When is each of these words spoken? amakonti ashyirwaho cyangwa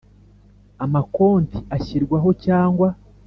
amakonti 0.85 1.57
ashyirwaho 1.75 2.29
cyangwa 2.45 2.87